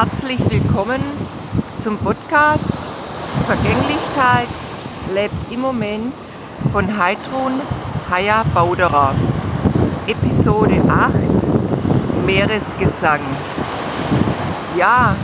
[0.00, 1.02] herzlich willkommen
[1.78, 2.72] zum Podcast
[3.46, 4.48] Vergänglichkeit
[5.12, 6.14] lebt im Moment
[6.72, 7.60] von Heidrun
[8.10, 9.14] Haya Bauderer.
[10.06, 11.14] Episode 8
[12.24, 13.20] Meeresgesang.
[14.78, 15.14] Ja,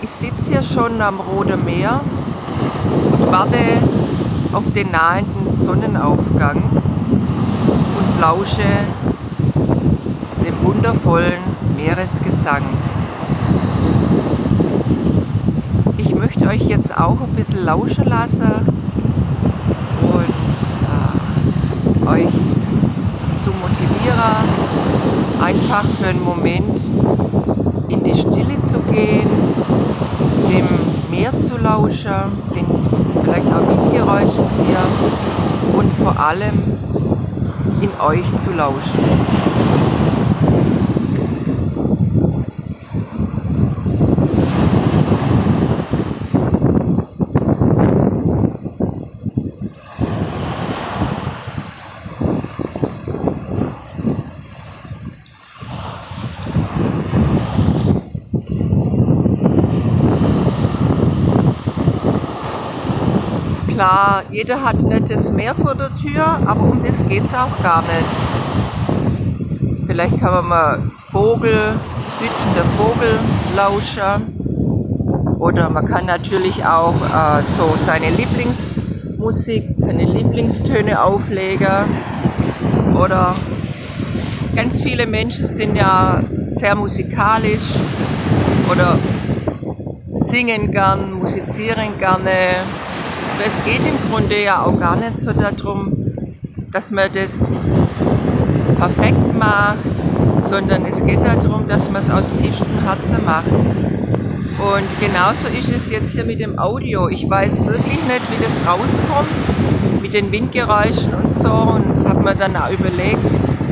[0.00, 2.00] ich sitze hier schon am Roten Meer
[3.10, 3.58] und warte
[4.52, 6.62] auf den nahenden Sonnenaufgang
[7.98, 8.62] und lausche
[10.46, 11.42] dem wundervollen
[11.76, 12.62] Meeresgesang.
[16.02, 18.50] Ich möchte euch jetzt auch ein bisschen lauschen lassen
[20.02, 20.24] und
[22.04, 22.32] äh, euch
[23.44, 24.48] zu motivieren,
[25.40, 26.80] einfach für einen Moment
[27.88, 29.30] in die Stille zu gehen,
[30.48, 30.66] dem
[31.16, 32.10] Meer zu lauschen,
[32.56, 32.66] den
[33.22, 36.62] vielleicht auch Windgeräuschen hier und vor allem
[37.80, 39.49] in euch zu lauschen.
[63.80, 67.80] Klar, jeder hat nettes Meer vor der Tür, aber um das geht es auch gar
[67.80, 68.10] nicht.
[69.86, 71.56] Vielleicht kann man mal Vogel,
[72.18, 73.18] zwitschender Vogel
[73.56, 74.36] lauschen.
[75.38, 81.86] Oder man kann natürlich auch äh, so seine Lieblingsmusik, seine Lieblingstöne auflegen.
[82.94, 83.34] Oder
[84.54, 87.76] ganz viele Menschen sind ja sehr musikalisch
[88.70, 88.98] oder
[90.12, 92.30] singen gern, musizieren gerne
[93.40, 95.96] aber es geht im Grunde ja auch gar nicht so darum,
[96.72, 97.58] dass man das
[98.76, 99.78] perfekt macht,
[100.46, 103.50] sondern es geht darum, dass man es aus tiefstem Herzen macht.
[103.50, 107.08] Und genauso ist es jetzt hier mit dem Audio.
[107.08, 112.34] Ich weiß wirklich nicht, wie das rauskommt mit den Windgeräuschen und so und habe mir
[112.34, 113.24] dann auch überlegt,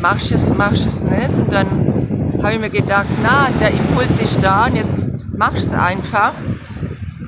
[0.00, 1.34] machst es, machst es nicht?
[1.34, 5.74] Und dann habe ich mir gedacht, na, der Impuls ist da und jetzt machst es
[5.74, 6.32] einfach.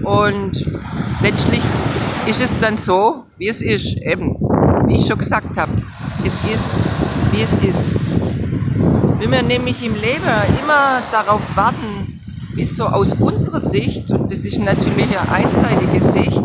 [0.03, 0.65] Und
[1.23, 1.63] letztlich
[2.27, 3.97] ist es dann so, wie es ist.
[3.99, 4.37] Eben,
[4.87, 5.73] wie ich schon gesagt habe,
[6.25, 6.85] es ist,
[7.33, 7.97] wie es ist.
[9.19, 10.25] Wenn wir nämlich im Leben
[10.63, 12.21] immer darauf warten,
[12.55, 16.43] bis so aus unserer Sicht, und das ist natürlich eine einseitige Sicht,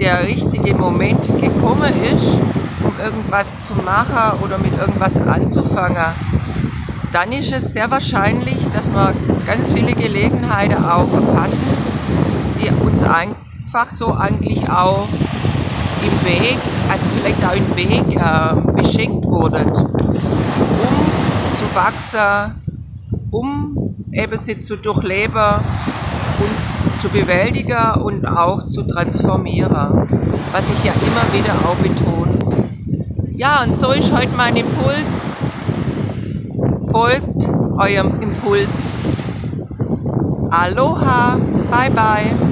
[0.00, 2.38] der richtige Moment gekommen ist,
[2.82, 6.06] um irgendwas zu machen oder mit irgendwas anzufangen,
[7.12, 9.14] dann ist es sehr wahrscheinlich, dass wir
[9.46, 11.58] ganz viele Gelegenheiten auch verpassen,
[12.60, 15.08] die uns eigentlich einfach so eigentlich auch
[16.02, 16.58] im Weg,
[16.90, 19.86] also vielleicht auch im Weg äh, beschenkt wurdet, um
[21.56, 22.60] zu wachsen,
[23.30, 25.60] um eben sie zu durchleben
[26.38, 30.06] und zu bewältigen und auch zu transformieren,
[30.52, 32.38] was ich ja immer wieder auch betone.
[33.34, 35.40] Ja, und so ist heute mein Impuls.
[36.90, 39.06] Folgt eurem Impuls.
[40.50, 41.38] Aloha,
[41.70, 42.51] bye bye.